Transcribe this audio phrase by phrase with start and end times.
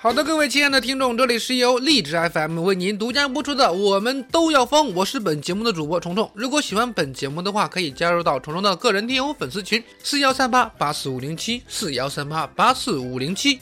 [0.00, 6.30] 好的，各位亲爱的听众，这里是由荔枝 FM 为您独家播出的《我们都要疯》，我是本节目的主播虫虫。
[6.36, 13.58] 如果喜欢本节目的话，可以加入到虫虫的个人听友粉丝群：四幺三八八四五零七四幺三八八四五零七。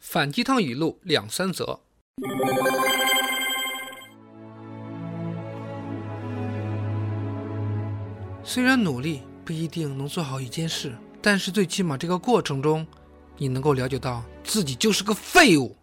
[0.00, 1.78] 反鸡汤语录两三则。
[8.42, 12.86] 虽然努力不一定能做好一件事，但是最起码这个过程中，
[13.38, 15.74] 你能够了解到自己就是个废物。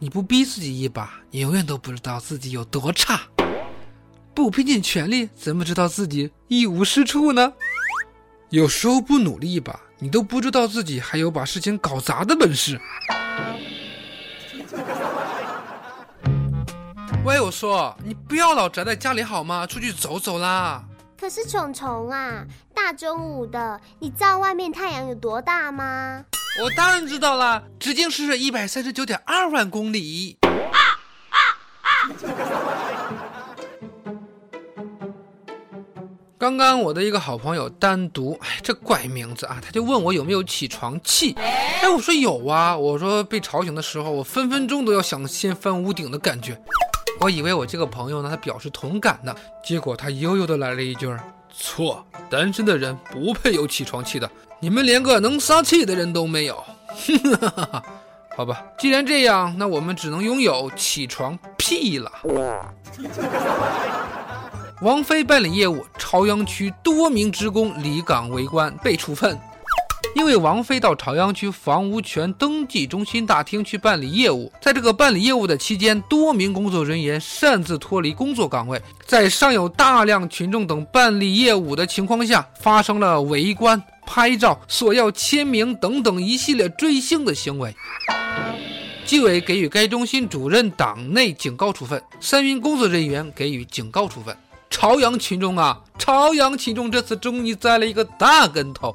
[0.00, 3.28] 你不逼自己一把，你永远都不知道自己有多差。
[4.34, 7.52] 不拼尽全力，怎么知道自己一无是处呢？
[8.50, 12.80] 有时候不努力一把，你都不知道自己还有把事情搞砸的本事。
[17.26, 19.66] 喂，我说，你不要老宅在家里好吗？
[19.66, 20.84] 出去走走啦！
[21.20, 26.24] 可是虫虫啊，大中午的，你知道外面太阳有多大吗？
[26.62, 30.38] 我当然知道啦，直径是一百三十九点二万公里。
[30.40, 30.78] 啊
[31.30, 31.36] 啊
[31.82, 31.90] 啊
[36.38, 41.32] 刚刚我的一个好朋友单独，哎，这怪名字啊，他就问我有没有起床气。
[41.32, 46.56] 哎，我说有啊，我说被吵醒的时候，我分分钟都要想掀翻屋顶的感觉。
[47.18, 51.08] 我以为我这个朋友呢，他表示同感呢，结果他悠悠的来了一句
[51.50, 56.62] ：“错，单身的人不配有起床气的，你们连个能撒气的人都没有。
[58.36, 62.12] ”好吧，既然这样，那我们只能拥有起床屁了。
[64.82, 69.38] 王菲办理业务，朝阳区多名职工离岗围观被处分。
[70.16, 87.76] 因为王菲到朝阳区房屋权登记中心大厅去办理业务，在这个办理业务的期间，多名工作人员擅自脱离工作岗位，在尚有大量群众等办理业务的情况下，发生了围观、拍照、索要签名等等一系列追星的行为。
[89.04, 94.34] 纪委给予该中心主任党内警告处分，三名工作人员给予警告处分。
[94.68, 98.94] 朝阳群众啊，朝阳群众这次终于栽了一个大跟头。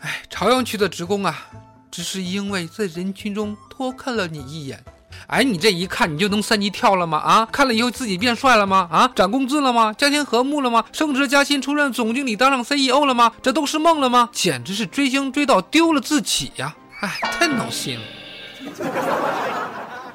[0.00, 1.46] 哎，朝阳区的职工啊，
[1.90, 4.82] 只是因为在人群中多看了你一眼，
[5.26, 7.18] 哎，你这一看你就能三级跳了吗？
[7.18, 8.88] 啊，看了以后自己变帅了吗？
[8.90, 9.92] 啊，涨工资了吗？
[9.92, 10.84] 家庭和睦了吗？
[10.92, 13.32] 升职加薪，出任总经理，当上 CEO 了吗？
[13.42, 14.28] 这都是梦了吗？
[14.32, 16.74] 简直是追星追到丢了自己呀！
[17.00, 18.02] 哎，太闹心了。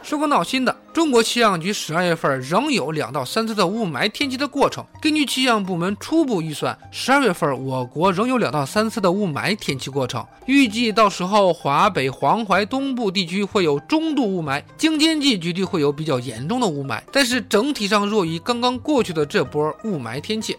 [0.08, 4.82] 说个闹心的，中国气象局十二月份仍有两到三次的雾霾天气的过程。
[5.02, 10.26] 根据气象部门初步预算，十二月份我国仍有两到三次的雾霾天气过程。
[10.46, 17.02] 预计到时候华北、黄淮东部地区会有中度雾霾，京津冀局地会有比较严重的雾霾。
[17.12, 20.56] 但是整体上弱于刚刚过去的这波雾霾天气。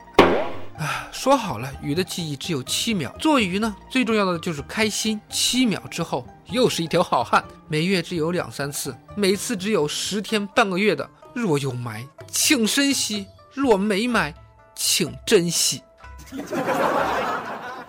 [0.78, 3.12] 啊，说好了，鱼的记忆只有七秒。
[3.18, 5.20] 做鱼呢，最重要的就是开心。
[5.28, 7.44] 七秒之后，又是一条好汉。
[7.66, 11.08] 每月只有两三次，每次只有十天半个月的。
[11.34, 14.32] 若有埋，请珍惜；若没埋，
[14.76, 15.82] 请珍惜。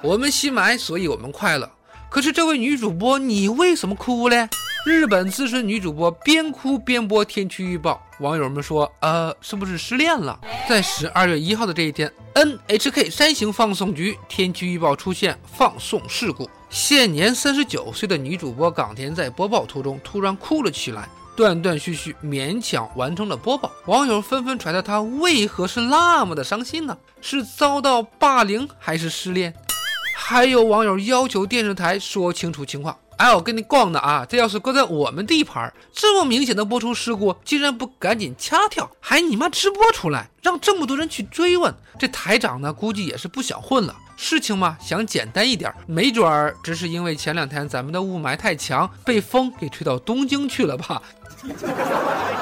[0.02, 1.70] 我们吸霾，所以我们快乐。
[2.10, 4.50] 可是这位女主播，你为什么哭嘞？
[4.86, 23.70] 日本资深女主播边哭边播天气预报，网友们说：“呃，是不是失恋了？”在十二月一号的这一天，NHK 山形放送局天气预报出现放送事故，现年三十九岁的女主播冈田在播报途中突然哭了起来，断断续续，勉强完成了播报。
[23.86, 26.98] 网友纷纷揣测她为何是那么的伤心呢？
[27.20, 29.54] 是遭到霸凌还是失恋？
[30.16, 32.98] 还有网友要求电视台说清楚情况。
[33.20, 43.94] 哎，我跟你逛的啊，这要是搁在我们地盘，这么明显的播出事故，竟然不赶紧掐掉，还你妈直播出来，让这么多人去追问，这台长呢，估计也是不想混了。
[44.16, 51.02] 事情嘛，想简单一点，没准儿只是因为前两天咱们的雾霾太强，被风给吹到东京去了吧？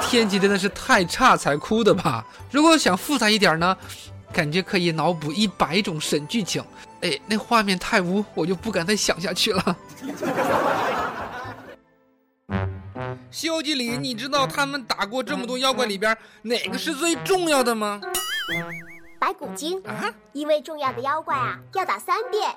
[0.00, 2.24] 天气真的是太差才哭的吧？
[2.52, 3.76] 如果想复杂一点呢，
[4.32, 6.62] 感觉可以脑补一百种神剧情。
[7.00, 9.60] 哎，那画面太污，我就不敢再想下去了。
[13.30, 18.00] 《西游记》里，你知道他们打过这么多妖怪里边哪个是最重要的吗？
[19.20, 22.56] 白白骨精啊，因为重要的妖怪啊要打三遍。